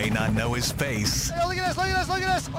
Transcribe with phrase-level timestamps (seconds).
[0.00, 2.50] may not know his face, Hey, look at this, look at this, look at this.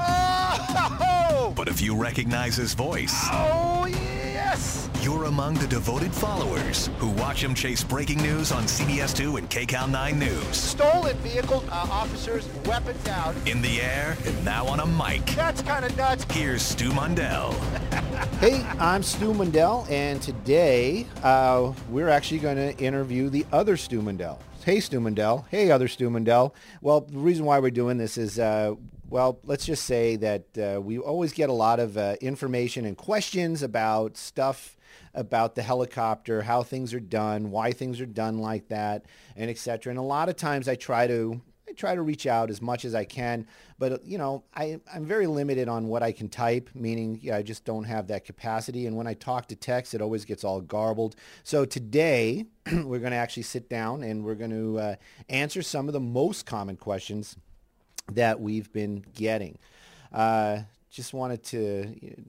[1.04, 4.90] Oh, but if you recognize his voice, oh yes.
[5.02, 9.90] you're among the devoted followers who watch him chase breaking news on CBS2 and KCAL
[9.90, 10.56] 9 News.
[10.56, 13.36] Stolen vehicle, uh, officers, weapon down.
[13.48, 15.26] In the air and now on a mic.
[15.36, 16.26] That's kind of nuts.
[16.30, 17.56] Here's Stu Mundel.
[18.22, 24.00] Hey, I'm Stu Mundel, and today uh, we're actually going to interview the other Stu
[24.00, 24.38] Mundel.
[24.64, 25.46] Hey, Stu Mundel.
[25.50, 26.54] Hey, other Stu Mundel.
[26.82, 28.76] Well, the reason why we're doing this is, uh,
[29.10, 32.96] well, let's just say that uh, we always get a lot of uh, information and
[32.96, 34.78] questions about stuff
[35.14, 39.90] about the helicopter, how things are done, why things are done like that, and etc.
[39.90, 42.84] And a lot of times I try to I try to reach out as much
[42.84, 43.48] as I can,
[43.80, 47.44] but you know, I, I'm very limited on what I can type, meaning yeah, I
[47.44, 48.88] just don't have that capacity.
[48.88, 51.16] And when I talk to text, it always gets all garbled.
[51.44, 54.96] So today, we're going to actually sit down and we're going to uh,
[55.30, 57.38] answer some of the most common questions
[58.12, 59.58] that we've been getting.
[60.12, 60.60] Uh,
[60.90, 62.24] just wanted to you know,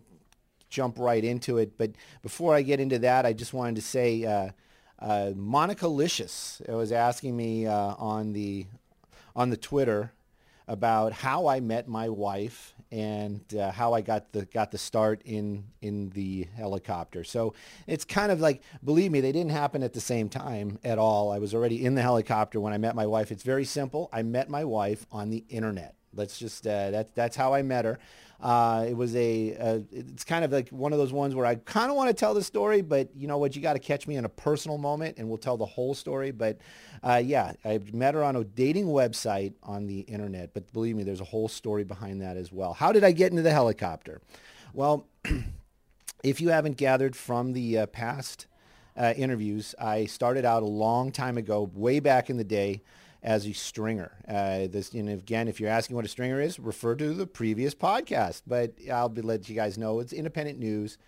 [0.71, 1.91] jump right into it, but
[2.23, 4.25] before I get into that, I just wanted to say.
[4.25, 4.51] Uh,
[4.99, 8.67] uh, Monica Licious was asking me uh, on the
[9.35, 10.13] on the Twitter
[10.69, 15.23] about how I met my wife and uh, how I got the got the start
[15.25, 17.25] in in the helicopter.
[17.25, 17.55] So
[17.87, 21.33] it's kind of like believe me, they didn't happen at the same time at all.
[21.33, 23.33] I was already in the helicopter when I met my wife.
[23.33, 24.09] It's very simple.
[24.13, 25.97] I met my wife on the internet.
[26.15, 27.99] Let's just uh, that's that's how I met her.
[28.43, 31.91] Uh, it was a, it's kind of like one of those ones where I kind
[31.91, 34.17] of want to tell the story, but you know what, you got to catch me
[34.17, 36.33] in a personal moment and we'll tell the whole story.
[36.33, 36.59] But
[37.05, 41.05] uh, yeah, I met her on a dating website on the internet, but believe me,
[41.05, 42.73] there's a whole story behind that as well.
[42.73, 44.21] How did I get into the helicopter?
[44.75, 45.07] Well,
[46.25, 48.47] if you haven't gathered from the uh, past
[48.97, 52.83] uh, interviews, I started out a long time ago, way back in the day,
[53.23, 54.13] as a stringer.
[54.29, 57.75] Uh, this, and again, if you're asking what a stringer is, refer to the previous
[57.75, 58.43] podcast.
[58.47, 60.99] But I'll be let you guys know it's independent news,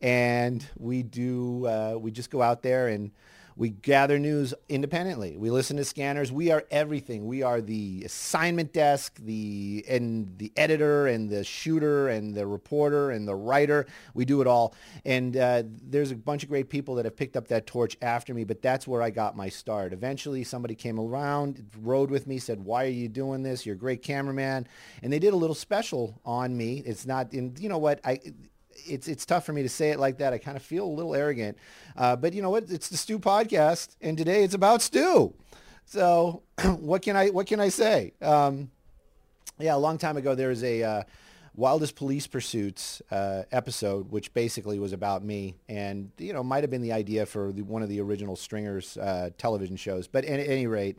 [0.00, 3.10] and we do uh, we just go out there and
[3.56, 5.36] we gather news independently.
[5.36, 6.32] We listen to scanners.
[6.32, 7.26] We are everything.
[7.26, 13.10] We are the assignment desk, the and the editor and the shooter and the reporter
[13.10, 13.86] and the writer.
[14.14, 14.74] We do it all.
[15.04, 18.34] And uh, there's a bunch of great people that have picked up that torch after
[18.34, 19.92] me, but that's where I got my start.
[19.92, 23.64] Eventually, somebody came around, rode with me, said, "Why are you doing this?
[23.64, 24.66] You're a great cameraman."
[25.02, 26.82] And they did a little special on me.
[26.84, 27.54] It's not in.
[27.58, 28.00] You know what?
[28.04, 28.20] I
[28.76, 30.32] it's it's tough for me to say it like that.
[30.32, 31.58] I kind of feel a little arrogant,
[31.96, 32.70] uh, but you know what?
[32.70, 35.34] It's the Stu podcast, and today it's about Stu.
[35.84, 38.12] So what can I what can I say?
[38.20, 38.70] Um,
[39.58, 41.02] yeah, a long time ago there was a uh,
[41.54, 46.70] Wildest Police Pursuits uh, episode, which basically was about me, and you know might have
[46.70, 50.08] been the idea for the, one of the original Stringers uh, television shows.
[50.08, 50.98] But at any rate.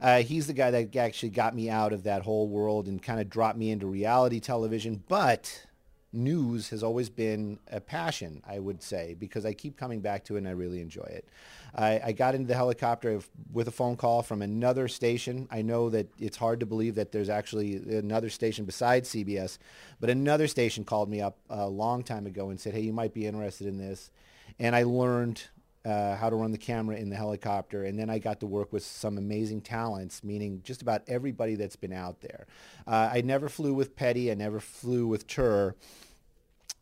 [0.00, 3.20] Uh, he's the guy that actually got me out of that whole world and kind
[3.20, 5.02] of dropped me into reality television.
[5.08, 5.66] But
[6.12, 10.34] news has always been a passion, I would say, because I keep coming back to
[10.34, 11.28] it and I really enjoy it.
[11.74, 13.20] I, I got into the helicopter
[13.52, 15.46] with a phone call from another station.
[15.50, 19.58] I know that it's hard to believe that there's actually another station besides CBS,
[20.00, 23.14] but another station called me up a long time ago and said, hey, you might
[23.14, 24.10] be interested in this.
[24.58, 25.42] And I learned
[25.84, 27.84] uh, how to run the camera in the helicopter.
[27.84, 31.76] And then I got to work with some amazing talents, meaning just about everybody that's
[31.76, 32.46] been out there.
[32.86, 34.30] Uh, I never flew with Petty.
[34.30, 35.74] I never flew with Tur.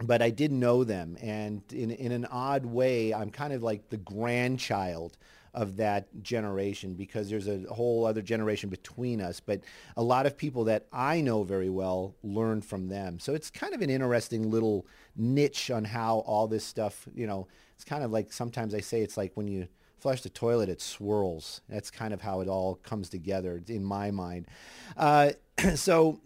[0.01, 1.17] But I did know them.
[1.21, 5.17] And in, in an odd way, I'm kind of like the grandchild
[5.55, 9.41] of that generation because there's a whole other generation between us.
[9.41, 9.61] But
[9.97, 13.19] a lot of people that I know very well learned from them.
[13.19, 14.87] So it's kind of an interesting little
[15.17, 19.03] niche on how all this stuff, you know, it's kind of like sometimes I say
[19.03, 19.69] it's like when you
[20.01, 21.61] flush the toilet, it swirls.
[21.69, 24.49] That's kind of how it all comes together in my mind.
[24.97, 25.31] Uh,
[25.77, 26.19] so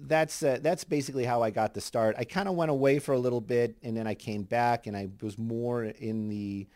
[0.00, 2.16] that's uh, that's basically how I got the start.
[2.18, 4.96] I kind of went away for a little bit, and then I came back, and
[4.96, 6.66] I was more in the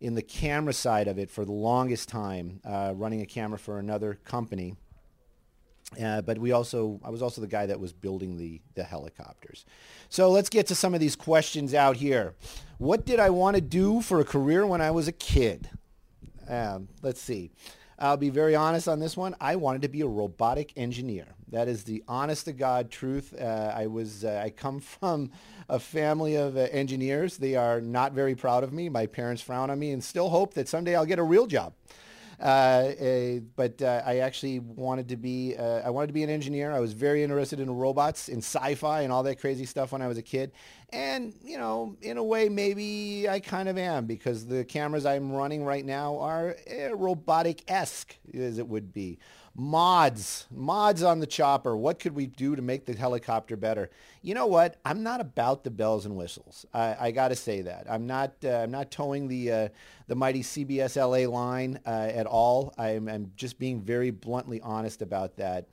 [0.00, 3.78] in the camera side of it for the longest time, uh, running a camera for
[3.78, 4.74] another company.
[6.00, 9.64] Uh, but we also, I was also the guy that was building the, the helicopters.
[10.08, 12.34] So let's get to some of these questions out here.
[12.78, 15.68] What did I want to do for a career when I was a kid?
[16.48, 17.50] Um, let's see.
[17.98, 19.36] I'll be very honest on this one.
[19.40, 21.26] I wanted to be a robotic engineer.
[21.50, 23.34] That is the honest to God truth.
[23.38, 25.30] Uh, I was, uh, I come from
[25.68, 27.36] a family of uh, engineers.
[27.36, 28.88] They are not very proud of me.
[28.88, 31.74] My parents frown on me and still hope that someday I'll get a real job.
[32.40, 36.30] Uh, uh, but uh, I actually wanted to be uh, I wanted to be an
[36.30, 36.72] engineer.
[36.72, 40.08] I was very interested in robots, in sci-fi, and all that crazy stuff when I
[40.08, 40.52] was a kid.
[40.88, 45.32] And you know, in a way, maybe I kind of am because the cameras I'm
[45.32, 49.18] running right now are eh, robotic-esque, as it would be
[49.54, 51.76] mods, mods on the chopper.
[51.76, 53.90] What could we do to make the helicopter better?
[54.22, 54.76] You know what?
[54.84, 56.66] I'm not about the bells and whistles.
[56.72, 57.86] I, I got to say that.
[57.88, 58.34] I'm not.
[58.44, 59.68] Uh, I'm not toeing the uh,
[60.06, 62.74] the mighty CBS LA line uh, at all.
[62.78, 65.66] I'm, I'm just being very bluntly honest about that.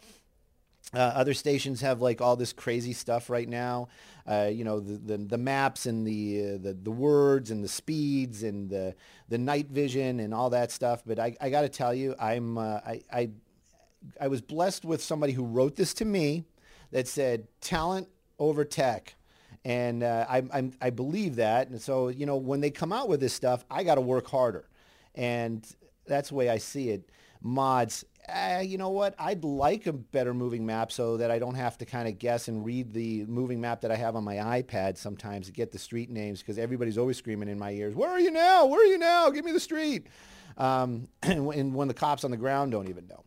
[0.94, 3.90] Uh, other stations have like all this crazy stuff right now.
[4.26, 7.68] Uh, you know, the, the, the maps and the, uh, the the words and the
[7.68, 8.96] speeds and the
[9.28, 11.04] the night vision and all that stuff.
[11.06, 13.30] But I, I got to tell you, I'm uh, I, I
[14.20, 16.46] I was blessed with somebody who wrote this to me
[16.92, 18.08] that said talent
[18.40, 19.16] over tech.
[19.66, 21.70] And uh, I, I, I believe that.
[21.70, 24.28] And so, you know, when they come out with this stuff, I got to work
[24.28, 24.70] harder.
[25.16, 25.68] And
[26.06, 27.10] that's the way I see it.
[27.42, 29.16] Mods, uh, you know what?
[29.20, 32.48] I'd like a better moving map so that I don't have to kind of guess
[32.48, 35.80] and read the moving map that I have on my iPad sometimes to get the
[35.80, 38.66] street names because everybody's always screaming in my ears, where are you now?
[38.66, 39.30] Where are you now?
[39.30, 40.08] Give me the street.
[40.58, 43.24] Um, and when the cops on the ground don't even know.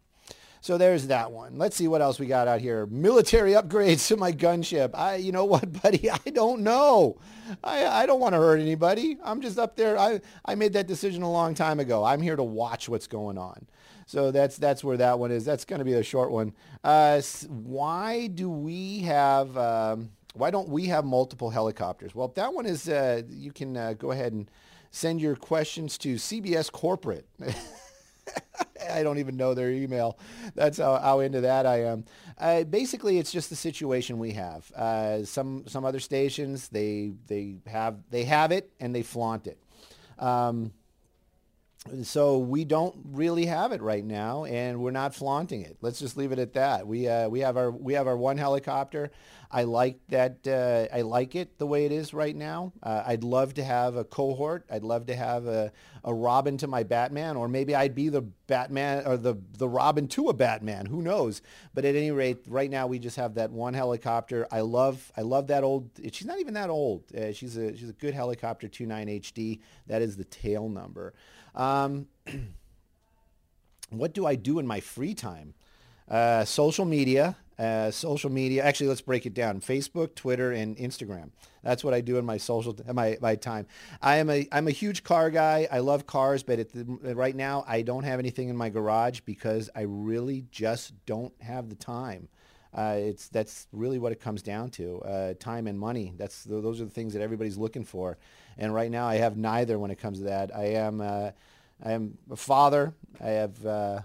[0.63, 1.57] So there's that one.
[1.57, 2.87] Let's see what else we got out here.
[2.87, 4.91] Military upgrades to my gunship.
[4.95, 6.11] I, you know what, buddy?
[6.11, 7.19] I don't know.
[7.65, 9.17] I, I don't want to hurt anybody.
[9.25, 9.99] I'm just up there.
[9.99, 12.05] I, I made that decision a long time ago.
[12.05, 13.67] I'm here to watch what's going on.
[14.07, 15.45] So that's that's where that one is.
[15.45, 16.53] That's going to be a short one.
[16.83, 19.57] Uh, why do we have?
[19.57, 22.13] Um, why don't we have multiple helicopters?
[22.13, 22.89] Well, that one is.
[22.89, 24.51] Uh, you can uh, go ahead and
[24.91, 27.29] send your questions to CBS Corporate.
[28.91, 30.19] I don't even know their email.
[30.55, 32.05] That's how, how into that I am.
[32.39, 34.71] Uh, basically, it's just the situation we have.
[34.73, 39.59] Uh, some some other stations they they have they have it and they flaunt it.
[40.19, 40.73] Um,
[42.03, 45.79] so we don't really have it right now, and we're not flaunting it.
[45.81, 46.87] Let's just leave it at that.
[46.87, 49.11] We uh, we have our we have our one helicopter.
[49.51, 50.47] I like that.
[50.47, 52.73] Uh, I like it the way it is right now.
[52.83, 54.65] Uh, I'd love to have a cohort.
[54.71, 55.73] I'd love to have a,
[56.05, 60.07] a Robin to my Batman, or maybe I'd be the Batman or the the Robin
[60.09, 60.85] to a Batman.
[60.85, 61.41] Who knows?
[61.73, 64.47] But at any rate, right now we just have that one helicopter.
[64.53, 65.91] I love I love that old.
[66.13, 67.05] She's not even that old.
[67.17, 69.61] Uh, she's a she's a good helicopter 29 HD.
[69.87, 71.15] That is the tail number.
[71.55, 72.07] Um,
[73.91, 75.55] what do I do in my free time?
[76.09, 78.65] Uh, social media, uh, social media.
[78.65, 81.31] Actually, let's break it down: Facebook, Twitter, and Instagram.
[81.63, 83.67] That's what I do in my social my my time.
[84.03, 85.69] I am a I'm a huge car guy.
[85.71, 89.71] I love cars, but the, right now I don't have anything in my garage because
[89.77, 92.29] I really just don't have the time.
[92.73, 96.13] Uh, it's that's really what it comes down to: uh, time and money.
[96.17, 98.19] That's those are the things that everybody's looking for.
[98.61, 100.55] And right now, I have neither when it comes to that.
[100.55, 101.31] I am uh,
[101.83, 102.93] I am a father.
[103.19, 104.01] I have uh,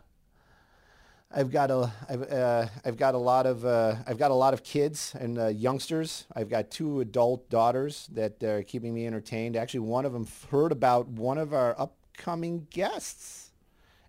[1.29, 4.53] I've got a I've, uh, I've got a lot of uh, I've got a lot
[4.53, 6.25] of kids and youngsters.
[6.33, 9.57] I've got two adult daughters that are keeping me entertained.
[9.57, 13.44] Actually, one of them heard about one of our upcoming guests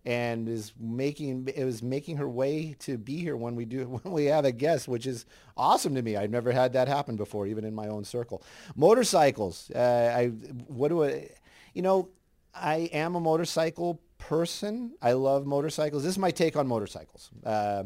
[0.07, 4.15] and is making it was making her way to be here when we do when
[4.15, 5.27] we have a guest, which is
[5.57, 6.17] awesome to me.
[6.17, 8.43] I've never had that happen before, even in my own circle.
[8.77, 9.71] Motorcycles.
[9.73, 10.27] Uh, I
[10.69, 11.29] what do I,
[11.75, 12.09] you know,
[12.55, 14.93] I am a motorcycle person.
[15.03, 16.05] I love motorcycles.
[16.05, 17.31] This is my take on motorcycles.
[17.45, 17.85] Uh,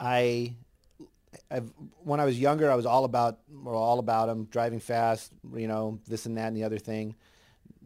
[0.00, 0.54] I
[1.50, 1.70] I've,
[2.04, 6.00] when I was younger, I was all about all about them, driving fast, you know,
[6.08, 7.14] this and that and the other thing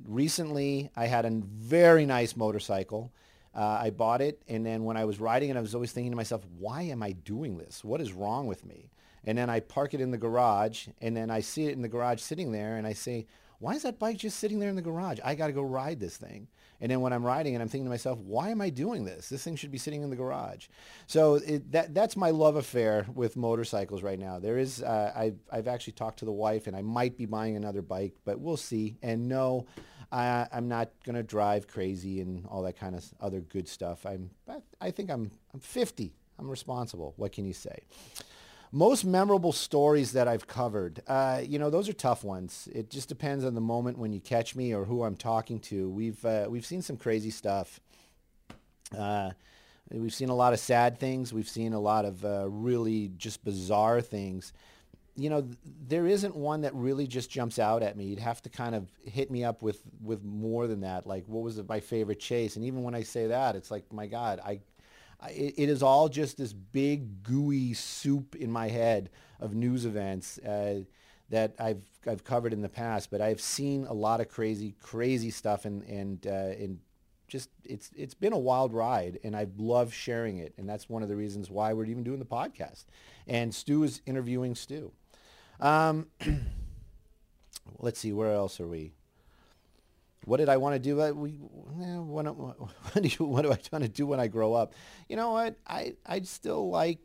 [0.06, 3.12] recently I had a very nice motorcycle.
[3.54, 6.12] Uh, I bought it, and then when I was riding it, I was always thinking
[6.12, 7.84] to myself, why am I doing this?
[7.84, 8.90] What is wrong with me?
[9.24, 11.88] And then I park it in the garage, and then I see it in the
[11.88, 13.26] garage sitting there, and I say,
[13.58, 15.20] why is that bike just sitting there in the garage?
[15.22, 16.48] I got to go ride this thing.
[16.82, 19.28] And then when I'm riding and I'm thinking to myself, why am I doing this?
[19.28, 20.66] This thing should be sitting in the garage.
[21.06, 24.40] So it, that that's my love affair with motorcycles right now.
[24.40, 27.54] There is, uh, I've, I've actually talked to the wife and I might be buying
[27.54, 28.98] another bike, but we'll see.
[29.00, 29.64] And no,
[30.10, 34.04] I, I'm not going to drive crazy and all that kind of other good stuff.
[34.04, 34.30] I'm,
[34.80, 36.12] I think I'm, I'm 50.
[36.40, 37.14] I'm responsible.
[37.16, 37.78] What can you say?
[38.74, 42.70] Most memorable stories that I've covered, uh, you know, those are tough ones.
[42.74, 45.90] It just depends on the moment when you catch me or who I'm talking to.
[45.90, 47.80] We've uh, we've seen some crazy stuff.
[48.96, 49.32] Uh,
[49.90, 51.34] we've seen a lot of sad things.
[51.34, 54.54] We've seen a lot of uh, really just bizarre things.
[55.16, 55.46] You know,
[55.86, 58.04] there isn't one that really just jumps out at me.
[58.04, 61.06] You'd have to kind of hit me up with with more than that.
[61.06, 62.56] Like, what was my favorite chase?
[62.56, 64.60] And even when I say that, it's like, my God, I
[65.30, 69.10] it, it is all just this big gooey soup in my head
[69.40, 70.80] of news events uh,
[71.30, 73.10] that I've I've covered in the past.
[73.10, 76.78] But I've seen a lot of crazy crazy stuff and and uh, and
[77.28, 81.02] just it's it's been a wild ride, and I love sharing it, and that's one
[81.02, 82.84] of the reasons why we're even doing the podcast.
[83.26, 84.92] And Stu is interviewing Stu.
[85.58, 86.08] Um,
[87.78, 88.92] let's see, where else are we?
[90.24, 90.96] What did I want to do?
[91.14, 91.30] We,
[91.82, 94.74] eh, what, what, do you, what do I want to do when I grow up?
[95.08, 95.56] You know what?
[95.66, 97.00] I, I still like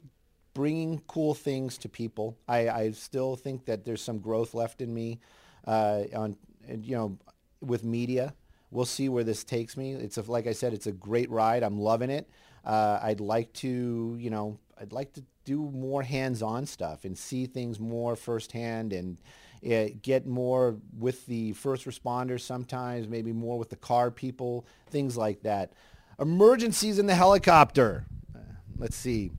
[0.54, 2.38] bringing cool things to people.
[2.48, 5.20] I, I still think that there's some growth left in me
[5.66, 7.18] uh, on, you know,
[7.62, 8.34] with media.
[8.72, 9.94] We'll see where this takes me.
[9.94, 11.64] It's a, like I said, it's a great ride.
[11.64, 12.30] I'm loving it.
[12.66, 17.46] Uh, I'd like to, you know, I'd like to do more hands-on stuff and see
[17.46, 19.18] things more firsthand and
[19.66, 25.18] uh, get more with the first responders sometimes, maybe more with the car people, things
[25.18, 25.74] like that.
[26.20, 28.06] Emergencies in the helicopter.
[28.36, 28.40] Uh,
[28.78, 29.32] let's see.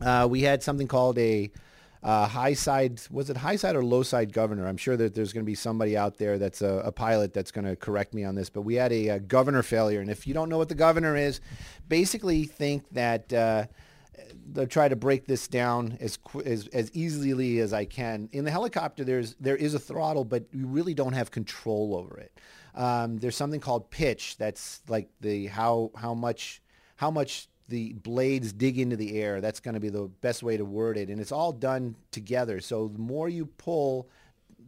[0.00, 1.50] Uh, we had something called a
[2.02, 4.66] uh, high side, was it high side or low side governor?
[4.66, 7.50] I'm sure that there's going to be somebody out there that's a, a pilot that's
[7.50, 10.00] going to correct me on this, but we had a, a, governor failure.
[10.00, 11.40] And if you don't know what the governor is,
[11.88, 13.32] basically think that
[14.52, 18.28] they'll try to break this down as, as as easily as I can.
[18.32, 22.18] In the helicopter, there's there is a throttle, but you really don't have control over
[22.18, 22.38] it.
[22.74, 24.36] Um, there's something called pitch.
[24.36, 26.62] That's like the how how much
[26.96, 29.40] how much the blades dig into the air.
[29.40, 31.08] That's going to be the best way to word it.
[31.08, 32.60] And it's all done together.
[32.60, 34.08] So the more you pull,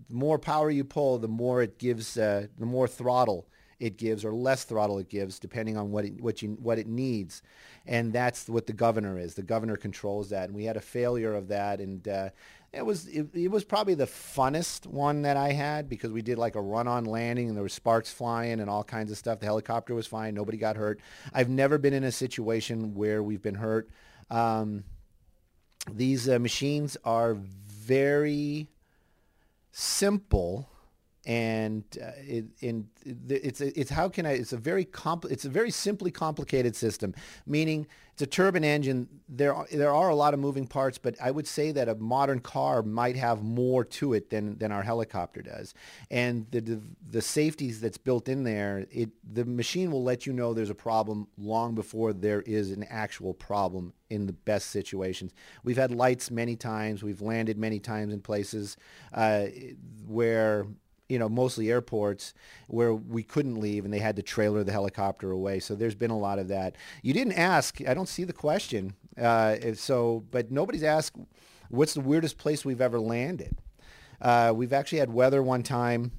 [0.09, 3.49] the more power you pull, the more it gives, uh, the more throttle
[3.83, 6.87] it gives or less throttle it gives depending on what it, what, you, what it
[6.87, 7.43] needs.
[7.85, 9.35] And that's what the governor is.
[9.35, 10.45] The governor controls that.
[10.45, 11.81] And we had a failure of that.
[11.81, 12.31] And uh,
[12.73, 16.39] it was it, it, was probably the funnest one that I had because we did
[16.39, 19.41] like a run-on landing and there were sparks flying and all kinds of stuff.
[19.41, 20.33] The helicopter was fine.
[20.33, 21.01] Nobody got hurt.
[21.35, 23.91] I've never been in a situation where we've been hurt.
[24.31, 24.85] Um,
[25.91, 28.69] these uh, machines are very
[29.73, 30.69] simple
[31.25, 32.47] and uh, it,
[33.29, 37.14] it's it's how can I it's a very compl- it's a very simply complicated system
[37.47, 39.09] meaning it's a turbine engine.
[39.26, 41.95] There are, there are a lot of moving parts but I would say that a
[41.95, 45.75] modern car might have more to it than than our helicopter does.
[46.11, 50.33] And the the, the safeties that's built in there it the machine will let you
[50.33, 55.33] know there's a problem long before there is an actual problem in the best situations.
[55.64, 57.02] We've had lights many times.
[57.02, 58.76] We've landed many times in places
[59.14, 59.47] uh,
[60.07, 60.67] where
[61.12, 62.33] you know, mostly airports
[62.69, 65.61] where we couldn't leave and they had to trailer the helicopter away.
[65.61, 66.75] So there's been a lot of that.
[67.02, 67.83] You didn't ask.
[67.87, 68.95] I don't see the question.
[69.21, 71.19] Uh, so, but nobody's asked,
[71.69, 73.59] what's the weirdest place we've ever landed?
[74.23, 76.12] Uh, we've actually had weather one time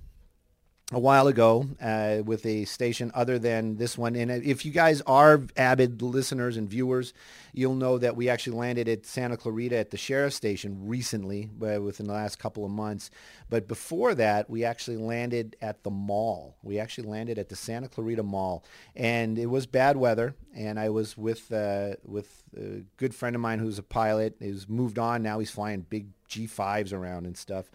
[0.94, 4.16] a while ago uh, with a station other than this one.
[4.16, 7.14] And if you guys are avid listeners and viewers,
[7.54, 12.08] you'll know that we actually landed at Santa Clarita at the sheriff station recently, within
[12.08, 13.10] the last couple of months.
[13.50, 16.58] But before that, we actually landed at the mall.
[16.64, 18.64] We actually landed at the Santa Clarita Mall,
[18.96, 20.36] and it was bad weather.
[20.56, 24.36] And I was with uh, with a good friend of mine who's a pilot.
[24.40, 25.40] He's moved on now.
[25.40, 27.70] He's flying big G5s around and stuff.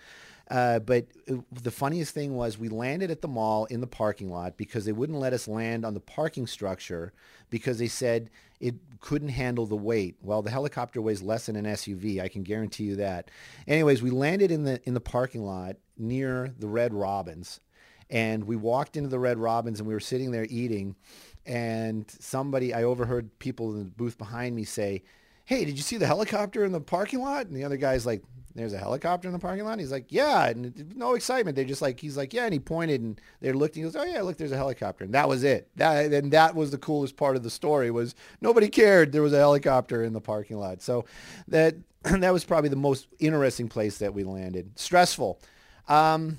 [0.50, 4.31] Uh, but uh, the funniest thing was we landed at the mall in the parking
[4.31, 7.12] lot because they wouldn't let us land on the parking structure
[7.50, 10.17] because they said it couldn't handle the weight.
[10.23, 12.21] Well, the helicopter weighs less than an SUV.
[12.21, 13.31] I can guarantee you that.
[13.67, 17.61] Anyways, we landed in the in the parking lot near the Red Robins,
[18.09, 20.97] and we walked into the Red Robins and we were sitting there eating,
[21.45, 25.02] and somebody I overheard people in the booth behind me say,
[25.45, 28.23] "Hey, did you see the helicopter in the parking lot?" And the other guy's like,
[28.58, 29.78] there's a helicopter in the parking lot.
[29.78, 31.56] He's like, yeah, and no excitement.
[31.56, 33.96] They're just like, he's like, yeah, and he pointed, and they looked, and he goes,
[33.96, 35.68] oh yeah, look, there's a helicopter, and that was it.
[35.76, 39.32] That and that was the coolest part of the story was nobody cared there was
[39.32, 40.82] a helicopter in the parking lot.
[40.82, 41.04] So
[41.48, 44.78] that that was probably the most interesting place that we landed.
[44.78, 45.40] Stressful.
[45.88, 46.38] Um,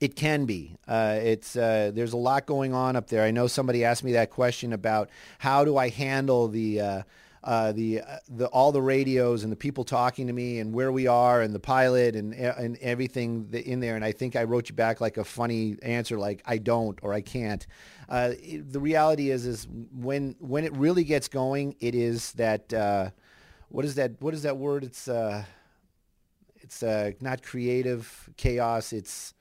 [0.00, 0.76] it can be.
[0.86, 3.22] Uh, it's uh, there's a lot going on up there.
[3.22, 7.02] I know somebody asked me that question about how do I handle the uh,
[7.46, 10.90] uh, the uh, the all the radios and the people talking to me and where
[10.90, 13.94] we are and the pilot and and everything in there.
[13.94, 17.14] And I think I wrote you back like a funny answer, like I don't or
[17.14, 17.64] I can't.
[18.08, 18.32] Uh,
[18.68, 23.10] the reality is, is when when it really gets going, it is that uh,
[23.68, 24.20] what is that?
[24.20, 24.82] What is that word?
[24.82, 25.44] It's uh,
[26.56, 28.92] it's uh, not creative chaos.
[28.92, 29.34] It's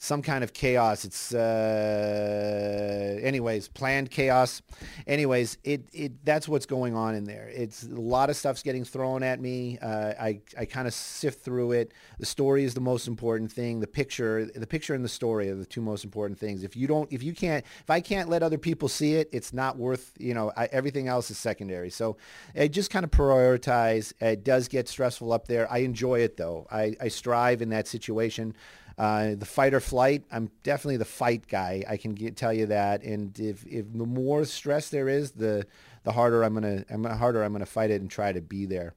[0.00, 1.04] some kind of chaos.
[1.04, 4.62] It's uh, anyways planned chaos.
[5.08, 7.50] Anyways, it it that's what's going on in there.
[7.52, 9.76] It's a lot of stuff's getting thrown at me.
[9.82, 11.92] Uh, I I kind of sift through it.
[12.20, 13.80] The story is the most important thing.
[13.80, 16.62] The picture, the picture and the story are the two most important things.
[16.62, 19.52] If you don't, if you can't, if I can't let other people see it, it's
[19.52, 20.12] not worth.
[20.18, 21.90] You know, I, everything else is secondary.
[21.90, 22.16] So
[22.56, 24.12] I just kind of prioritize.
[24.20, 25.70] It does get stressful up there.
[25.70, 26.68] I enjoy it though.
[26.70, 28.54] I I strive in that situation
[28.98, 31.84] Uh, the fight or flight, I'm definitely the fight guy.
[31.88, 33.04] I can get, tell you that.
[33.04, 35.66] And if, if the more stress there is, the
[36.02, 38.94] the harder I'm gonna, I'm harder I'm gonna fight it and try to be there.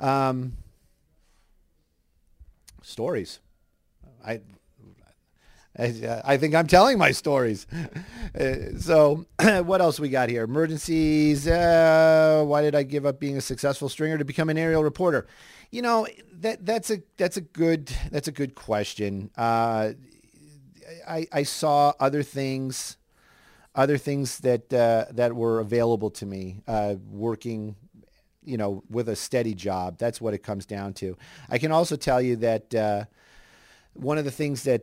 [0.00, 0.54] Um,
[2.82, 3.38] stories.
[4.26, 4.40] I
[5.78, 7.66] I, think I'm telling my stories.
[8.38, 9.24] Uh, so
[9.64, 10.44] what else we got here?
[10.44, 11.46] Emergencies.
[11.46, 15.26] Uh, why did I give up being a successful stringer to become an aerial reporter?
[15.70, 16.06] You know
[16.40, 19.30] that that's a that's a good that's a good question.
[19.36, 19.92] Uh,
[21.08, 22.98] I I saw other things,
[23.74, 26.62] other things that uh, that were available to me.
[26.68, 27.76] Uh, working
[28.44, 29.98] you know, with a steady job.
[29.98, 31.16] That's what it comes down to.
[31.48, 33.04] I can also tell you that uh,
[33.94, 34.82] one of the things that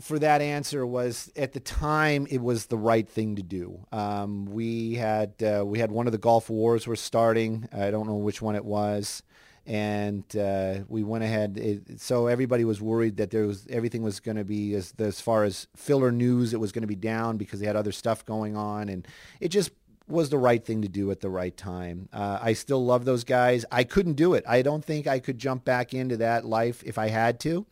[0.00, 3.80] for that answer was at the time it was the right thing to do.
[3.92, 7.68] Um, we had uh, we had one of the Gulf Wars were starting.
[7.72, 9.22] I don't know which one it was,
[9.66, 11.58] and uh, we went ahead.
[11.58, 15.20] It, so everybody was worried that there was everything was going to be as as
[15.20, 16.52] far as filler news.
[16.52, 19.06] It was going to be down because they had other stuff going on, and
[19.40, 19.70] it just
[20.08, 22.08] was the right thing to do at the right time.
[22.12, 23.64] Uh, I still love those guys.
[23.72, 24.44] I couldn't do it.
[24.46, 27.66] I don't think I could jump back into that life if I had to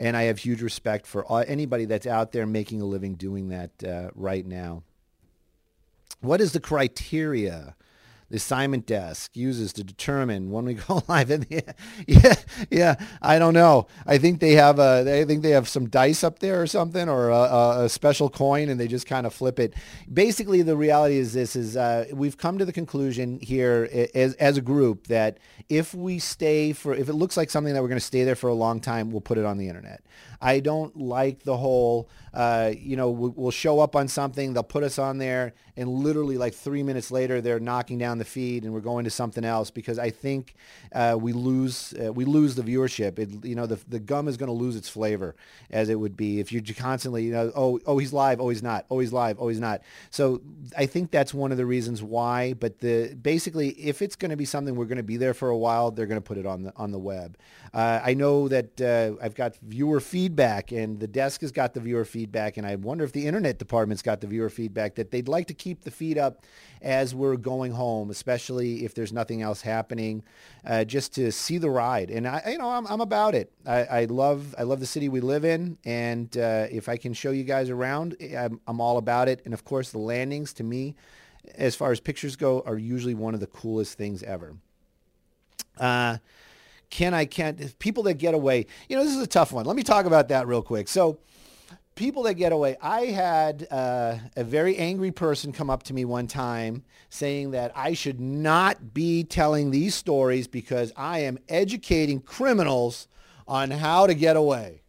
[0.00, 3.84] and I have huge respect for anybody that's out there making a living doing that
[3.84, 4.82] uh, right now.
[6.20, 7.76] What is the criteria
[8.30, 11.30] the assignment desk uses to determine when we go live.
[11.30, 11.46] And
[12.06, 12.34] yeah,
[12.70, 13.88] yeah, I don't know.
[14.06, 17.08] I think they have a, I think they have some dice up there or something,
[17.08, 19.74] or a, a special coin, and they just kind of flip it.
[20.12, 24.56] Basically, the reality is this: is uh, we've come to the conclusion here as as
[24.56, 27.98] a group that if we stay for, if it looks like something that we're going
[28.00, 30.02] to stay there for a long time, we'll put it on the internet.
[30.40, 34.82] I don't like the whole, uh, you know, we'll show up on something, they'll put
[34.82, 38.72] us on there, and literally like three minutes later, they're knocking down the feed and
[38.72, 40.54] we're going to something else because I think
[40.92, 43.18] uh, we lose uh, we lose the viewership.
[43.18, 45.34] It, you know, the the gum is going to lose its flavor
[45.70, 48.62] as it would be if you're constantly, you know, oh oh he's live, oh he's
[48.62, 49.82] not, oh he's live, oh he's not.
[50.10, 50.40] So
[50.78, 52.54] I think that's one of the reasons why.
[52.54, 55.48] But the basically, if it's going to be something we're going to be there for
[55.48, 57.36] a while, they're going to put it on the on the web.
[57.72, 61.80] Uh, I know that uh, I've got viewer feedback, and the desk has got the
[61.80, 65.28] viewer feedback, and I wonder if the internet department's got the viewer feedback that they'd
[65.28, 66.44] like to keep the feed up
[66.82, 70.22] as we're going home, especially if there's nothing else happening,
[70.64, 72.10] uh, just to see the ride.
[72.10, 73.52] And I, you know, I'm, I'm about it.
[73.66, 77.12] I, I love I love the city we live in, and uh, if I can
[77.12, 79.42] show you guys around, I'm, I'm all about it.
[79.44, 80.96] And of course, the landings to me,
[81.54, 84.56] as far as pictures go, are usually one of the coolest things ever.
[85.78, 86.18] Uh,
[86.90, 88.66] can I can't people that get away.
[88.88, 89.64] You know, this is a tough one.
[89.64, 90.88] Let me talk about that real quick.
[90.88, 91.18] So
[92.00, 92.78] people that get away.
[92.80, 97.72] I had uh, a very angry person come up to me one time saying that
[97.76, 103.06] I should not be telling these stories because I am educating criminals
[103.46, 104.80] on how to get away.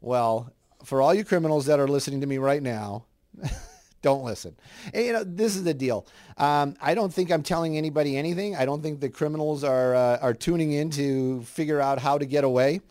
[0.00, 0.52] Well,
[0.84, 3.06] for all you criminals that are listening to me right now,
[4.02, 4.54] don't listen.
[4.94, 6.06] And, you know, this is the deal.
[6.36, 8.54] Um, I don't think I'm telling anybody anything.
[8.54, 12.24] I don't think the criminals are uh, are tuning in to figure out how to
[12.24, 12.82] get away.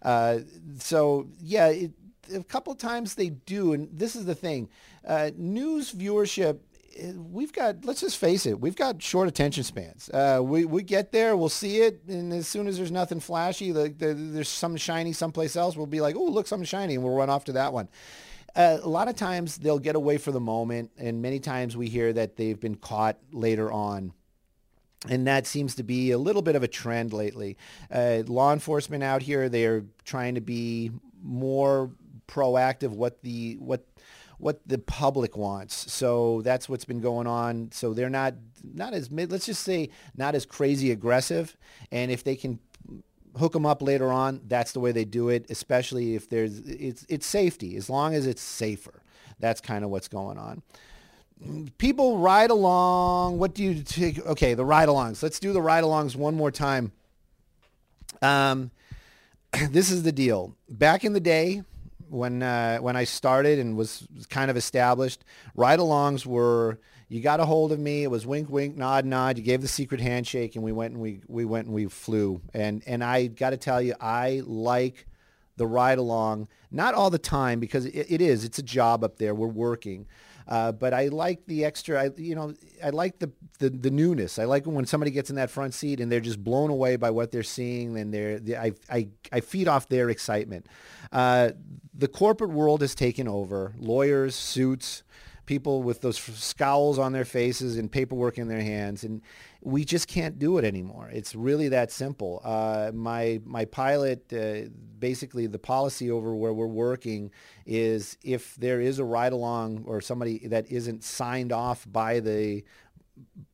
[0.00, 0.38] Uh,
[0.78, 1.90] so yeah, it,
[2.34, 4.68] a couple times they do, and this is the thing:
[5.06, 6.58] uh, news viewership.
[6.98, 10.10] Eh, we've got, let's just face it, we've got short attention spans.
[10.10, 13.70] Uh, we, we get there, we'll see it, and as soon as there's nothing flashy,
[13.70, 17.04] the, the, there's something shiny someplace else, we'll be like, oh, look, something shiny, and
[17.04, 17.88] we'll run off to that one
[18.56, 21.88] uh, a lot of times they'll get away for the moment, and many times we
[21.88, 24.12] hear that they've been caught later on.
[25.08, 27.56] And that seems to be a little bit of a trend lately.
[27.90, 30.90] Uh, law enforcement out here, they're trying to be
[31.22, 31.90] more
[32.30, 33.84] proactive what the what
[34.38, 35.92] what the public wants.
[35.92, 37.70] So that's what's been going on.
[37.72, 38.34] So they're not
[38.74, 41.56] not as let's just say not as crazy aggressive.
[41.90, 42.58] And if they can
[43.38, 44.40] hook them up later on.
[44.46, 47.76] That's the way they do it, especially if there's it's it's safety.
[47.76, 49.02] As long as it's safer,
[49.38, 50.62] that's kind of what's going on.
[51.78, 53.38] People ride along.
[53.38, 54.24] What do you take?
[54.26, 55.22] Okay, the ride-alongs.
[55.22, 56.92] Let's do the ride-alongs one more time.
[58.20, 58.70] Um,
[59.70, 60.54] this is the deal.
[60.68, 61.62] Back in the day,
[62.10, 67.44] when uh, when I started and was kind of established, ride-alongs were you got a
[67.44, 68.04] hold of me.
[68.04, 69.36] It was wink, wink, nod, nod.
[69.36, 72.40] You gave the secret handshake, and we went and we we went and we flew.
[72.54, 75.06] And and I got to tell you, I like
[75.56, 76.48] the ride along.
[76.70, 78.44] Not all the time because it, it is.
[78.44, 79.34] It's a job up there.
[79.34, 80.06] We're working.
[80.50, 84.36] Uh, but I like the extra, I, you know, I like the, the, the newness.
[84.36, 87.10] I like when somebody gets in that front seat and they're just blown away by
[87.10, 90.66] what they're seeing and they're, they, I, I, I feed off their excitement.
[91.12, 91.50] Uh,
[91.94, 93.74] the corporate world has taken over.
[93.78, 95.04] Lawyers, suits,
[95.50, 99.20] people with those scowls on their faces and paperwork in their hands, and
[99.60, 101.10] we just can't do it anymore.
[101.12, 102.40] It's really that simple.
[102.44, 107.32] Uh, my my pilot, uh, basically, the policy over where we're working
[107.66, 112.62] is if there is a ride along or somebody that isn't signed off by the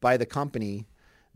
[0.02, 0.86] by the company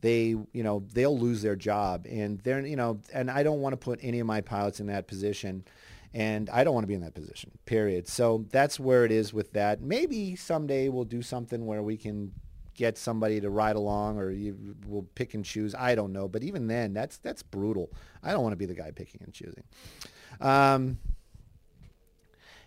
[0.01, 3.73] they you know they'll lose their job and they're you know and I don't want
[3.75, 5.64] to put any of my pilots in that position
[6.12, 9.33] and I don't want to be in that position period so that's where it is
[9.33, 12.33] with that maybe someday we'll do something where we can
[12.75, 16.42] get somebody to ride along or you will pick and choose I don't know but
[16.42, 17.90] even then that's that's brutal
[18.23, 19.64] I don't want to be the guy picking and choosing
[20.40, 20.99] um,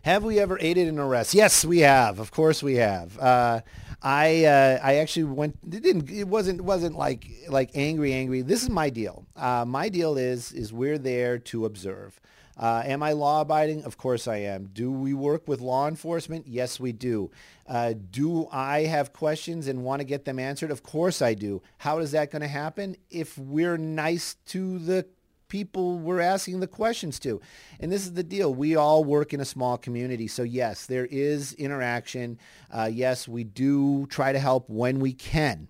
[0.04, 1.34] have we ever aided an arrest?
[1.34, 2.20] Yes, we have.
[2.20, 3.18] Of course, we have.
[3.18, 3.62] Uh,
[4.02, 5.58] I uh, I actually went.
[5.64, 6.10] It didn't.
[6.10, 8.42] It wasn't wasn't like like angry angry.
[8.42, 9.26] This is my deal.
[9.36, 12.20] Uh, my deal is is we're there to observe.
[12.58, 13.84] Uh, am I law abiding?
[13.84, 14.70] Of course I am.
[14.74, 16.48] Do we work with law enforcement?
[16.48, 17.32] Yes, we do.
[17.68, 20.70] Uh, do I have questions and want to get them answered?
[20.70, 21.62] Of course I do.
[21.80, 22.96] How is that going to happen?
[23.10, 25.06] If we're nice to the
[25.54, 27.40] people we're asking the questions to.
[27.80, 28.52] And this is the deal.
[28.52, 30.28] We all work in a small community.
[30.28, 32.40] So yes, there is interaction.
[32.72, 35.68] Uh, yes, we do try to help when we can.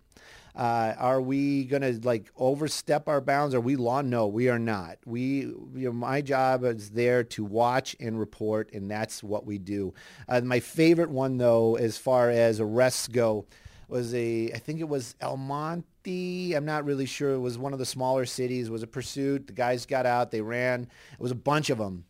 [0.56, 3.56] Uh, are we going to like overstep our bounds?
[3.56, 4.02] Are we law?
[4.02, 5.00] No, we are not.
[5.06, 9.58] We, you know, my job is there to watch and report, and that's what we
[9.58, 9.94] do.
[10.30, 13.48] Uh, my favorite one, though, as far as arrests go,
[13.88, 16.54] was a, I think it was El Monte.
[16.54, 17.34] I'm not really sure.
[17.34, 18.68] It was one of the smaller cities.
[18.68, 19.48] It was a pursuit.
[19.48, 20.30] The guys got out.
[20.30, 20.84] They ran.
[21.14, 22.06] It was a bunch of them.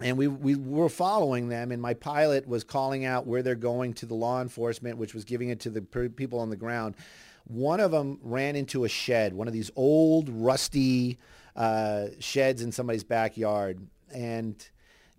[0.00, 3.92] And we, we were following them, and my pilot was calling out where they're going
[3.94, 6.96] to the law enforcement, which was giving it to the people on the ground.
[7.44, 11.18] One of them ran into a shed, one of these old, rusty
[11.56, 13.86] uh, sheds in somebody's backyard.
[14.14, 14.64] And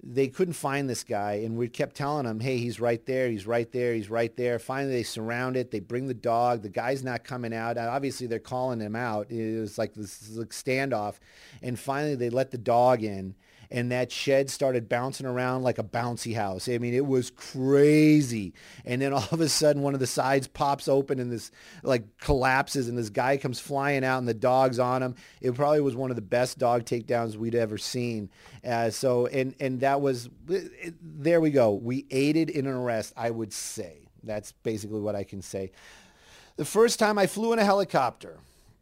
[0.06, 3.48] they couldn't find this guy and we kept telling them hey he's right there he's
[3.48, 7.04] right there he's right there finally they surround it they bring the dog the guy's
[7.04, 11.16] not coming out obviously they're calling him out it was like this standoff
[11.62, 13.34] and finally they let the dog in
[13.74, 16.70] and that shed started bouncing around like a bouncy house.
[16.70, 18.54] I mean, it was crazy.
[18.86, 22.20] And then all of a sudden, one of the sides pops open and this like
[22.20, 25.16] collapses, and this guy comes flying out, and the dog's on him.
[25.42, 28.30] It probably was one of the best dog takedowns we'd ever seen.
[28.64, 31.42] Uh, so, and and that was it, there.
[31.42, 31.74] We go.
[31.74, 33.14] We aided in an arrest.
[33.18, 35.72] I would say that's basically what I can say.
[36.58, 38.38] The first time I flew in a helicopter.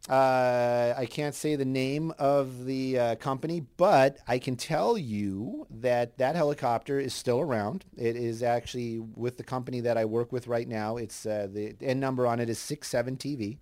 [0.08, 5.64] Uh, I can't say the name of the uh, company, but I can tell you
[5.70, 7.84] that that helicopter is still around.
[7.96, 10.96] It is actually with the company that I work with right now.
[10.96, 13.58] It's uh, the N number on it is 67TV,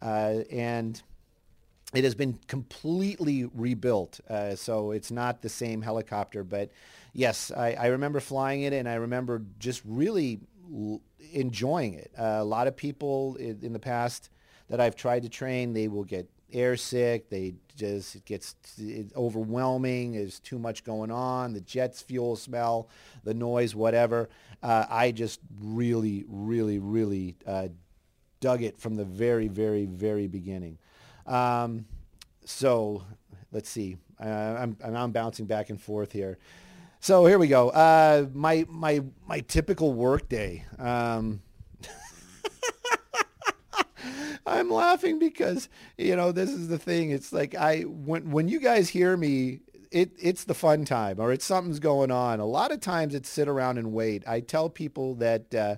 [0.00, 1.02] uh, and
[1.94, 4.20] it has been completely rebuilt.
[4.28, 6.70] Uh, so it's not the same helicopter, but
[7.12, 10.40] yes, I, I remember flying it, and I remember just really
[10.74, 12.10] l- enjoying it.
[12.18, 14.30] Uh, a lot of people in, in the past
[14.74, 17.28] that I've tried to train, they will get airsick.
[17.30, 18.56] They just it gets
[19.14, 20.14] overwhelming.
[20.14, 21.52] There's too much going on.
[21.52, 22.88] The jet's fuel smell,
[23.22, 24.28] the noise, whatever.
[24.64, 27.68] Uh, I just really, really, really uh,
[28.40, 30.78] dug it from the very, very, very beginning.
[31.24, 31.84] Um,
[32.44, 33.04] so
[33.52, 33.96] let's see.
[34.20, 36.36] Uh, I'm, I'm bouncing back and forth here.
[36.98, 37.68] So here we go.
[37.68, 40.64] Uh, my my my typical work day.
[40.80, 41.42] Um,
[44.46, 47.10] I'm laughing because you know this is the thing.
[47.10, 51.32] It's like I when when you guys hear me, it it's the fun time or
[51.32, 52.40] it's something's going on.
[52.40, 54.26] A lot of times it's sit around and wait.
[54.26, 55.54] I tell people that.
[55.54, 55.76] Uh,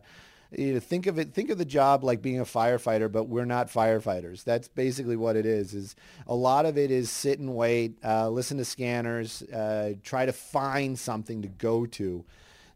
[0.57, 3.45] you know, think of it think of the job like being a firefighter but we're
[3.45, 5.97] not firefighters that's basically what it is is
[6.29, 10.33] a lot of it is sit and wait uh, listen to scanners uh, try to
[10.33, 12.25] find something to go to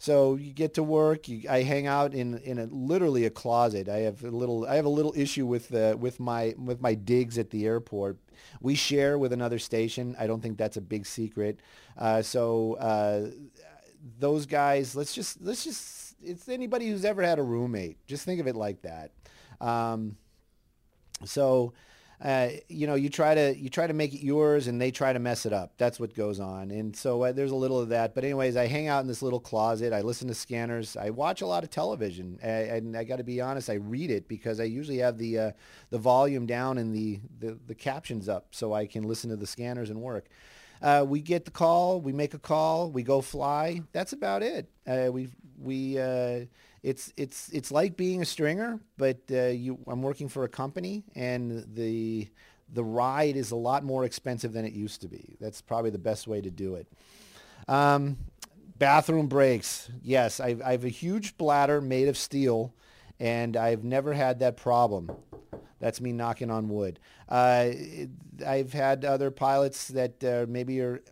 [0.00, 1.28] so you get to work.
[1.28, 3.86] You, I hang out in in a, literally a closet.
[3.86, 6.94] I have a little I have a little issue with uh, with my with my
[6.94, 8.16] digs at the airport.
[8.62, 10.16] We share with another station.
[10.18, 11.60] I don't think that's a big secret.
[11.98, 13.28] Uh, so uh,
[14.18, 17.98] those guys, let's just let's just it's anybody who's ever had a roommate.
[18.06, 19.10] Just think of it like that.
[19.60, 20.16] Um,
[21.26, 21.74] so
[22.22, 25.12] uh, you know, you try to you try to make it yours, and they try
[25.12, 25.72] to mess it up.
[25.78, 28.14] That's what goes on, and so uh, there's a little of that.
[28.14, 29.94] But anyways, I hang out in this little closet.
[29.94, 30.96] I listen to scanners.
[30.96, 34.28] I watch a lot of television, and I got to be honest, I read it
[34.28, 35.50] because I usually have the uh,
[35.88, 39.46] the volume down and the, the the captions up, so I can listen to the
[39.46, 40.26] scanners and work.
[40.82, 43.80] Uh, we get the call, we make a call, we go fly.
[43.92, 44.70] That's about it.
[44.86, 45.28] Uh, we
[45.58, 46.44] we uh,
[46.82, 51.04] it's it's it's like being a stringer, but uh, you I'm working for a company,
[51.14, 52.28] and the
[52.72, 55.36] the ride is a lot more expensive than it used to be.
[55.40, 56.86] That's probably the best way to do it.
[57.68, 58.16] Um,
[58.78, 59.90] Bathroom breaks.
[60.02, 62.72] Yes, I, I have a huge bladder made of steel,
[63.18, 65.10] and I've never had that problem.
[65.80, 66.98] That's me knocking on wood.
[67.28, 67.70] Uh,
[68.46, 71.02] I've had other pilots that uh, maybe are,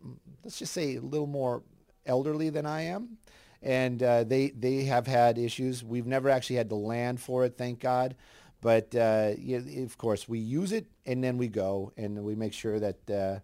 [0.45, 1.63] let's just say, a little more
[2.07, 3.19] elderly than I am,
[3.63, 5.83] and uh, they they have had issues.
[5.85, 8.15] We've never actually had to land for it, thank God.
[8.61, 12.53] But uh, yeah, of course, we use it and then we go and we make
[12.53, 13.39] sure that uh,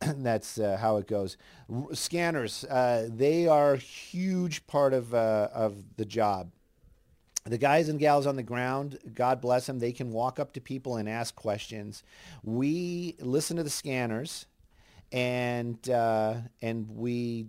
[0.16, 1.36] that's uh, how it goes.
[1.72, 6.50] R- scanners, uh, they are a huge part of, uh, of the job.
[7.44, 10.60] The guys and gals on the ground, God bless them, they can walk up to
[10.60, 12.02] people and ask questions.
[12.42, 14.46] We listen to the scanners
[15.12, 17.46] and, and we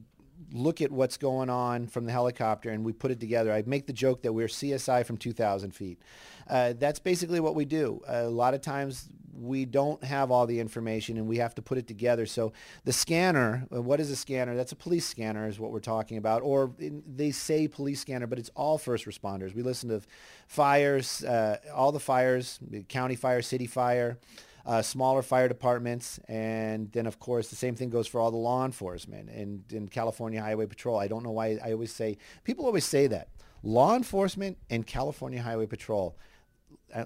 [0.52, 3.52] look at what's going on from the helicopter and we put it together.
[3.52, 6.00] I make the joke that we're CSI from 2,000 feet.
[6.50, 8.02] Uh, that's basically what we do.
[8.08, 11.78] a lot of times we don't have all the information and we have to put
[11.78, 12.26] it together.
[12.26, 12.54] So
[12.86, 14.56] the scanner, uh, what is a scanner?
[14.56, 16.42] That's a police scanner is what we're talking about.
[16.42, 19.54] Or in, they say police scanner, but it's all first responders.
[19.54, 20.02] We listen to
[20.48, 24.18] fires, uh, all the fires, county fire, city fire,
[24.68, 26.20] uh, smaller fire departments.
[26.28, 29.88] And then, of course, the same thing goes for all the law enforcement and in
[29.88, 31.00] California Highway Patrol.
[31.00, 33.30] I don't know why I always say, people always say that.
[33.64, 36.16] Law enforcement and California Highway Patrol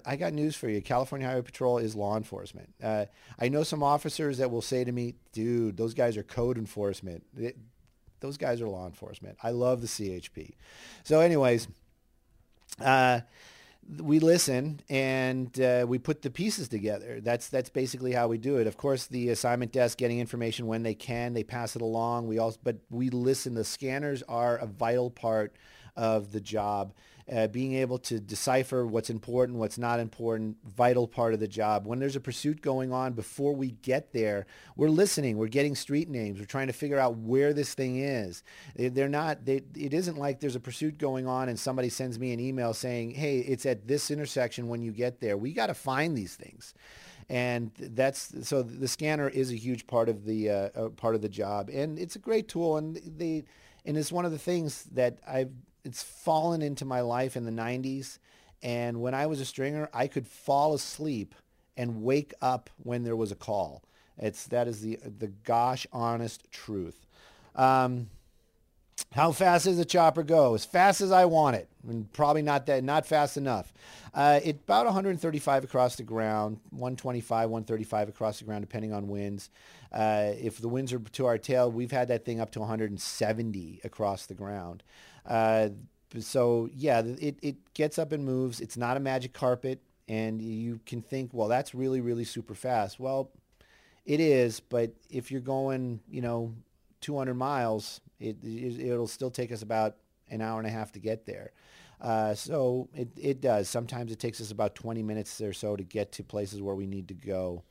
[0.06, 0.82] I got news for you.
[0.82, 2.70] California Highway Patrol is law enforcement.
[2.84, 3.06] Uh,
[3.40, 7.24] I know some officers that will say to me, dude, those guys are code enforcement.
[7.36, 7.58] It,
[8.20, 9.38] those guys are law enforcement.
[9.42, 10.52] I love the CHP.
[11.04, 11.68] So anyways,
[12.80, 13.22] uh,
[14.00, 17.20] we listen and uh, we put the pieces together.
[17.22, 18.68] That's that's basically how we do it.
[18.68, 22.28] Of course, the assignment desk getting information when they can, they pass it along.
[22.28, 23.54] We also, but we listen.
[23.54, 25.56] The scanners are a vital part
[25.96, 26.94] of the job
[27.32, 31.86] uh, being able to decipher what's important, what's not important, vital part of the job.
[31.86, 35.38] When there's a pursuit going on, before we get there, we're listening.
[35.38, 36.40] We're getting street names.
[36.40, 38.44] We're trying to figure out where this thing is.
[38.76, 39.46] They're not.
[39.46, 42.74] They, it isn't like there's a pursuit going on and somebody sends me an email
[42.74, 46.36] saying, "Hey, it's at this intersection when you get there." We got to find these
[46.36, 46.74] things
[47.30, 51.22] and that's so the scanner is a huge part of the uh, uh, part of
[51.22, 53.44] the job and it's a great tool and they
[53.86, 55.52] and it's one of the things that I've
[55.84, 58.20] it's fallen into my life in the 90s.
[58.64, 61.36] And when I was a stringer, I could fall asleep
[61.76, 63.84] and wake up when there was a call.
[64.18, 67.08] It's that is the the gosh honest truth.
[67.56, 68.08] Um,
[69.14, 70.54] how fast does the chopper go?
[70.54, 71.68] As fast as I want it.
[71.88, 73.74] And probably not that, not fast enough.
[74.14, 79.50] Uh, it's about 135 across the ground, 125, 135 across the ground, depending on winds.
[79.92, 83.82] Uh, if the winds are to our tail, we've had that thing up to 170
[83.84, 84.84] across the ground.
[85.26, 85.70] Uh,
[86.20, 88.60] so yeah, it, it gets up and moves.
[88.60, 89.82] It's not a magic carpet.
[90.08, 93.00] And you can think, well, that's really, really super fast.
[93.00, 93.32] Well,
[94.06, 96.54] it is, but if you're going, you know,
[97.02, 99.96] 200 miles, it, it will still take us about
[100.30, 101.52] an hour and a half to get there.
[102.02, 103.70] Uh, so it, it does.
[103.70, 106.88] Sometimes it takes us about 20 minutes or so to get to places where we
[106.88, 107.64] need to go.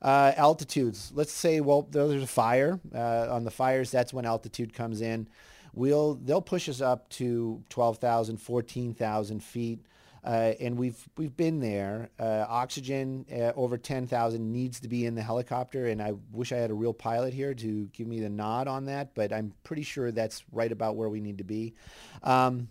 [0.00, 1.12] Uh, altitudes.
[1.14, 2.80] Let's say, well, there's a fire.
[2.94, 5.28] Uh, on the fires, that's when altitude comes in
[5.74, 9.84] we'll they'll push us up to 12,000, 14,000 feet.
[10.24, 12.08] Uh, and we've we've been there.
[12.18, 16.56] Uh, oxygen uh, over 10,000 needs to be in the helicopter, and I wish I
[16.56, 19.82] had a real pilot here to give me the nod on that, but I'm pretty
[19.82, 21.74] sure that's right about where we need to be.
[22.22, 22.68] Um,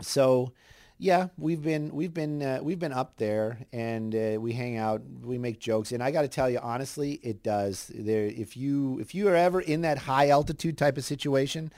[0.00, 0.52] so
[0.98, 5.00] yeah, we've been we've been uh, we've been up there, and uh, we hang out,
[5.22, 7.90] we make jokes, and I got to tell you honestly, it does.
[7.94, 11.72] There, if you if you are ever in that high altitude type of situation,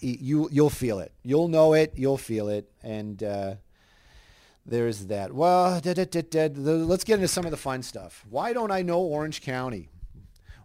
[0.00, 3.54] you you'll feel it, you'll know it, you'll feel it, and uh,
[4.66, 5.32] there's that.
[5.32, 8.22] Well, da, da, da, let's get into some of the fun stuff.
[8.28, 9.88] Why don't I know Orange County?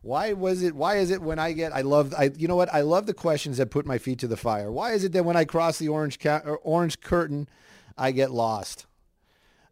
[0.01, 0.75] Why was it?
[0.75, 1.73] Why is it when I get?
[1.73, 2.13] I love.
[2.17, 2.73] I you know what?
[2.73, 4.69] I love the questions that put my feet to the fire.
[4.69, 7.47] Why is it that when I cross the orange ca- orange curtain?
[7.97, 8.85] I get lost.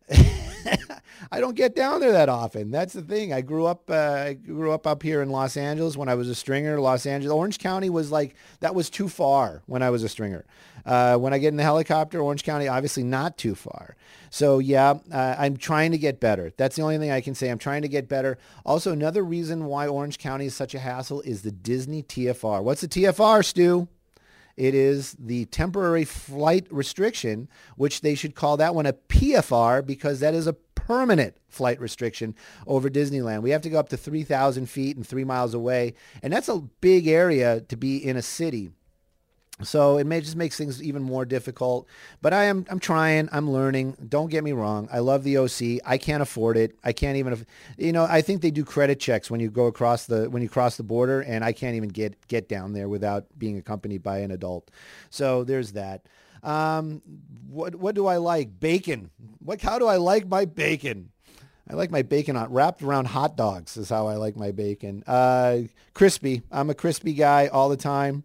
[1.32, 2.72] I don't get down there that often.
[2.72, 3.32] That's the thing.
[3.34, 3.90] I grew up.
[3.90, 6.80] Uh, I grew up up here in Los Angeles when I was a stringer.
[6.80, 10.46] Los Angeles, Orange County was like that was too far when I was a stringer.
[10.86, 13.96] Uh, when I get in the helicopter, Orange County obviously not too far.
[14.30, 16.52] So yeah, uh, I'm trying to get better.
[16.58, 17.50] That's the only thing I can say.
[17.50, 18.38] I'm trying to get better.
[18.66, 22.64] Also, another reason why Orange County is such a hassle is the Disney TFR.
[22.64, 23.88] What's the TFR, Stu?
[24.62, 30.20] It is the temporary flight restriction, which they should call that one a PFR because
[30.20, 32.36] that is a permanent flight restriction
[32.68, 33.42] over Disneyland.
[33.42, 35.96] We have to go up to 3,000 feet and three miles away.
[36.22, 38.70] And that's a big area to be in a city.
[39.64, 41.88] So it may just makes things even more difficult.
[42.22, 43.30] But I am I'm trying.
[43.32, 43.98] I'm learning.
[44.08, 44.88] Don't get me wrong.
[44.92, 45.82] I love the OC.
[45.86, 46.78] I can't afford it.
[46.84, 47.46] I can't even.
[47.78, 50.50] You know, I think they do credit checks when you go across the when you
[50.50, 54.20] cross the border, and I can't even get get down there without being accompanied by
[54.20, 54.72] an adult.
[55.10, 56.06] So there's that.
[56.44, 57.02] Um,
[57.48, 58.60] what what do I like?
[58.60, 59.12] Bacon.
[59.40, 59.62] What?
[59.62, 61.12] How do I like my bacon?
[61.70, 63.78] I like my bacon on, wrapped around hot dogs.
[63.78, 65.04] Is how I like my bacon.
[65.08, 65.60] Uh,
[65.94, 66.42] crispy.
[66.52, 68.24] I'm a crispy guy all the time.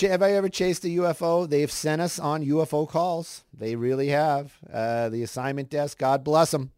[0.00, 1.48] Have I ever chased a UFO?
[1.48, 3.44] They've sent us on UFO calls.
[3.52, 4.56] They really have.
[4.72, 6.72] Uh, the assignment desk, God bless them.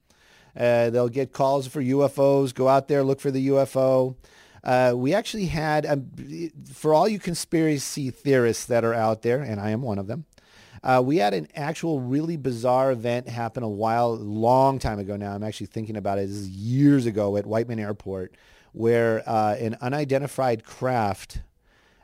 [0.57, 2.53] Uh, they'll get calls for UFOs.
[2.53, 4.17] Go out there, look for the UFO.
[4.65, 6.11] Uh, we actually had, um,
[6.73, 10.25] for all you conspiracy theorists that are out there, and I am one of them,
[10.83, 15.35] uh, we had an actual really bizarre event happen a while, long time ago now.
[15.35, 16.27] I'm actually thinking about it.
[16.27, 18.35] This is years ago at Whiteman Airport,
[18.73, 21.41] where uh, an unidentified craft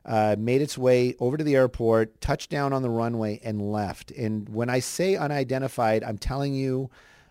[0.05, 4.11] uh, made its way over to the airport, touched down on the runway, and left.
[4.13, 6.91] And when I say unidentified, I'm telling you,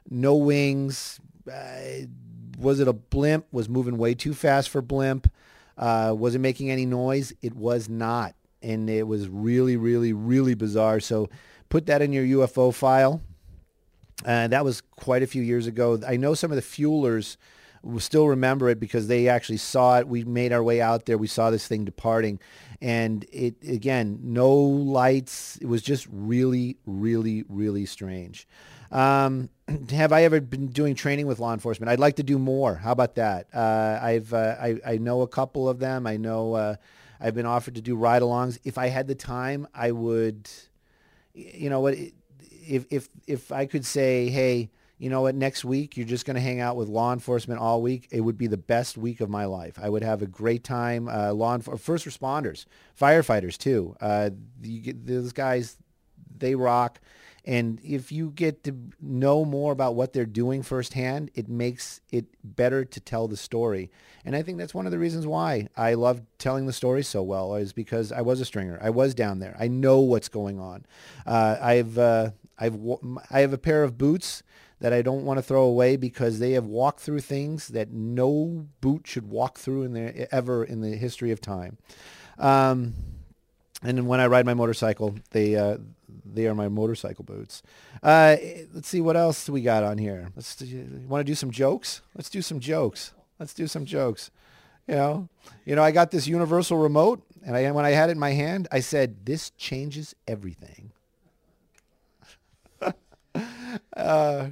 [0.10, 1.20] no wings.
[1.52, 2.06] Uh,
[2.58, 3.46] was it a blimp?
[3.52, 5.32] Was moving way too fast for blimp?
[5.78, 7.34] Uh, was it making any noise?
[7.42, 8.36] It was not.
[8.62, 11.00] And it was really, really, really bizarre.
[11.00, 11.30] So
[11.70, 13.22] put that in your UFO file.
[14.26, 16.00] Uh, that was quite a few years ago.
[16.06, 17.38] I know some of the fuelers
[17.84, 20.08] we still remember it because they actually saw it.
[20.08, 21.18] We made our way out there.
[21.18, 22.40] We saw this thing departing.
[22.82, 25.58] And it, again, no lights.
[25.62, 28.48] It was just really, really, really strange.
[28.92, 29.50] Um,
[29.92, 31.90] have I ever been doing training with law enforcement?
[31.90, 32.76] I'd like to do more.
[32.76, 33.48] How about that?
[33.54, 36.08] Uh, I've, uh, I, I know a couple of them.
[36.08, 36.76] I know uh,
[37.20, 38.60] I've been offered to do ride-alongs.
[38.64, 40.50] If I had the time, I would,
[41.34, 41.96] you know what,
[42.68, 46.36] if, if, if I could say, hey, you know what, next week you're just going
[46.36, 48.10] to hang out with law enforcement all week.
[48.12, 49.80] It would be the best week of my life.
[49.82, 51.08] I would have a great time.
[51.08, 52.66] Uh, law enf- first responders,
[53.00, 53.96] firefighters too.
[54.02, 54.32] Uh,
[54.62, 55.78] you those guys,
[56.38, 57.00] they rock.
[57.46, 62.26] And if you get to know more about what they're doing firsthand, it makes it
[62.44, 63.90] better to tell the story.
[64.26, 67.24] And I think that's one of the reasons why I love telling the story so
[67.24, 68.78] well is because I was a stringer.
[68.82, 69.56] I was down there.
[69.58, 70.86] I know what's going on.
[71.26, 72.78] Uh, I've uh, I've
[73.32, 74.44] I have a pair of boots
[74.80, 78.68] that I don't want to throw away because they have walked through things that no
[78.82, 81.78] boot should walk through in there ever in the history of time.
[82.38, 82.94] Um,
[83.82, 85.78] and when I ride my motorcycle, they uh,
[86.26, 87.64] they are my motorcycle boots.
[88.04, 88.36] Uh,
[88.74, 90.30] let's see what else we got on here.
[90.36, 90.62] Let's
[91.08, 92.02] want to do some jokes.
[92.16, 93.14] Let's do some jokes.
[93.40, 94.32] Let's do some jokes.
[94.88, 95.30] You know,
[95.66, 98.32] you know, I got this universal remote, and I when I had it in my
[98.32, 100.92] hand, I said, "This changes everything."
[103.96, 104.48] Uh,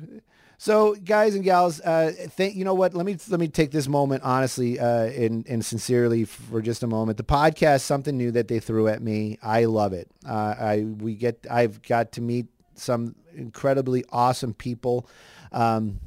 [0.60, 2.96] so, guys and gals, uh, think you know what?
[2.96, 6.88] Let me let me take this moment honestly uh, and and sincerely for just a
[6.88, 7.18] moment.
[7.18, 9.38] The podcast, something new that they threw at me.
[9.44, 10.10] I love it.
[10.28, 15.08] Uh, I we get I've got to meet some incredibly awesome people.
[15.52, 16.00] Um,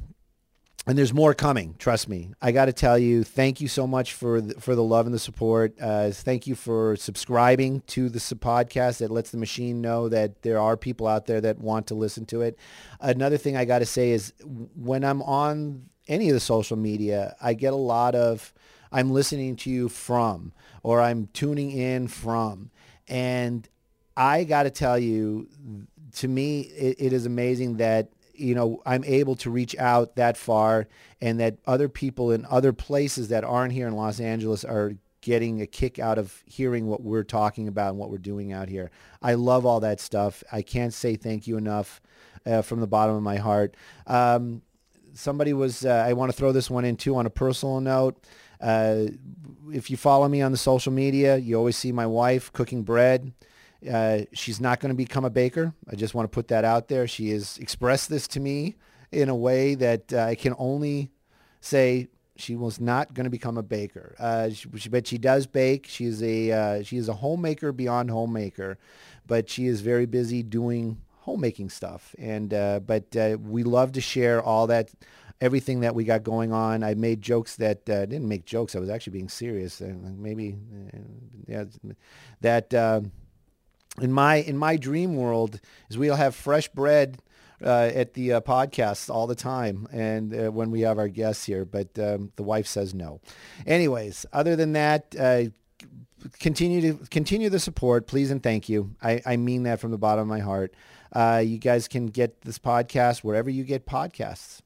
[0.86, 1.74] and there's more coming.
[1.78, 2.30] Trust me.
[2.40, 5.14] I got to tell you, thank you so much for the, for the love and
[5.14, 5.74] the support.
[5.80, 10.58] Uh, thank you for subscribing to the podcast that lets the machine know that there
[10.58, 12.58] are people out there that want to listen to it.
[13.00, 14.32] Another thing I got to say is
[14.74, 18.52] when I'm on any of the social media, I get a lot of
[18.90, 22.70] I'm listening to you from or I'm tuning in from.
[23.06, 23.68] And
[24.16, 25.48] I got to tell you,
[26.16, 28.08] to me, it, it is amazing that
[28.40, 30.88] you know, I'm able to reach out that far
[31.20, 35.60] and that other people in other places that aren't here in Los Angeles are getting
[35.60, 38.90] a kick out of hearing what we're talking about and what we're doing out here.
[39.22, 40.42] I love all that stuff.
[40.50, 42.00] I can't say thank you enough
[42.46, 43.76] uh, from the bottom of my heart.
[44.06, 44.62] Um,
[45.12, 48.24] somebody was, uh, I want to throw this one in too on a personal note.
[48.60, 49.06] Uh,
[49.72, 53.32] if you follow me on the social media, you always see my wife cooking bread.
[53.88, 55.72] Uh, she's not going to become a baker.
[55.90, 57.06] I just want to put that out there.
[57.06, 58.76] She has expressed this to me
[59.12, 61.10] in a way that uh, I can only
[61.60, 64.14] say she was not going to become a baker.
[64.18, 65.86] Uh, she, but she does bake.
[65.86, 68.78] She is a uh, she is a homemaker beyond homemaker,
[69.26, 72.14] but she is very busy doing homemaking stuff.
[72.18, 74.90] And uh, but uh, we love to share all that
[75.40, 76.82] everything that we got going on.
[76.82, 78.74] I made jokes that uh, didn't make jokes.
[78.74, 79.80] I was actually being serious.
[79.80, 80.56] Maybe,
[80.94, 80.98] uh,
[81.46, 81.64] yeah,
[82.40, 83.00] that uh,
[84.00, 87.22] in my in my dream world is we'll have fresh bread
[87.64, 91.44] uh, at the uh, podcasts all the time and uh, when we have our guests
[91.44, 93.20] here but um, the wife says no.
[93.66, 95.44] Anyways other than that uh,
[96.38, 98.94] continue to continue the support please and thank you.
[99.02, 100.74] I, I mean that from the bottom of my heart.
[101.12, 104.60] Uh, you guys can get this podcast wherever you get podcasts.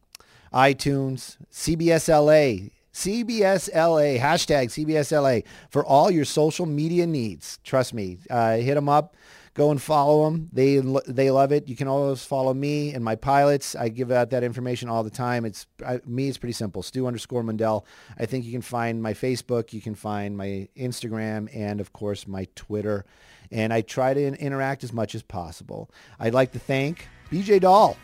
[0.53, 7.59] itunes cbs la CBSLA, hashtag CBSLA for all your social media needs.
[7.65, 8.19] Trust me.
[8.31, 9.17] Uh, hit them up.
[9.55, 10.49] Go and follow them.
[10.53, 11.69] They they love it.
[11.69, 13.77] You can always follow me and my pilots.
[13.77, 15.45] I give out that information all the time.
[15.45, 16.29] It's I, me.
[16.29, 16.83] It's pretty simple.
[16.83, 17.85] Stu underscore Mundel.
[18.19, 19.73] I think you can find my Facebook.
[19.73, 23.05] You can find my Instagram and of course my Twitter.
[23.53, 25.89] And I try to interact as much as possible.
[26.19, 27.97] I'd like to thank BJ Dahl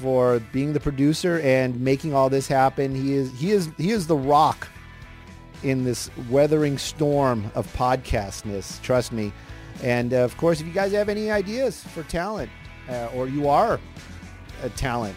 [0.00, 2.94] for being the producer and making all this happen.
[2.94, 4.68] He is he is he is the rock
[5.62, 8.80] in this weathering storm of podcastness.
[8.82, 9.32] Trust me.
[9.82, 12.50] And uh, of course, if you guys have any ideas for talent,
[12.88, 13.80] uh, or you are
[14.62, 15.16] a talent,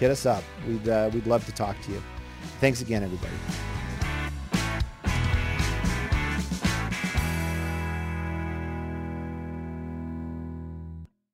[0.00, 0.42] hit us up.
[0.66, 2.02] We'd uh, we'd love to talk to you.
[2.60, 3.34] Thanks again, everybody.